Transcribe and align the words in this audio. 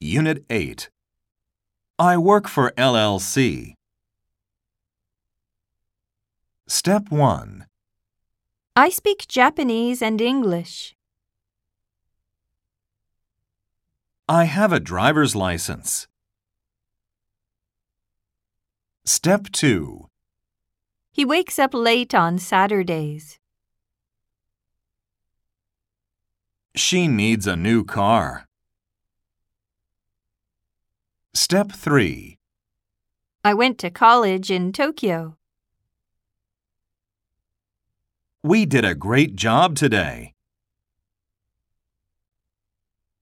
Unit 0.00 0.44
8. 0.48 0.90
I 1.98 2.16
work 2.16 2.46
for 2.46 2.72
LLC. 2.78 3.74
Step 6.68 7.10
1. 7.10 7.66
I 8.76 8.90
speak 8.90 9.26
Japanese 9.26 10.00
and 10.00 10.20
English. 10.20 10.94
I 14.28 14.44
have 14.44 14.72
a 14.72 14.78
driver's 14.78 15.34
license. 15.34 16.06
Step 19.04 19.48
2. 19.50 20.06
He 21.10 21.24
wakes 21.24 21.58
up 21.58 21.74
late 21.74 22.14
on 22.14 22.38
Saturdays. 22.38 23.40
She 26.76 27.08
needs 27.08 27.48
a 27.48 27.56
new 27.56 27.82
car. 27.84 28.47
Step 31.40 31.70
3. 31.70 32.36
I 33.44 33.54
went 33.54 33.78
to 33.78 33.90
college 33.90 34.50
in 34.50 34.72
Tokyo. 34.72 35.36
We 38.42 38.66
did 38.66 38.84
a 38.84 38.96
great 38.96 39.36
job 39.36 39.76
today. 39.76 40.34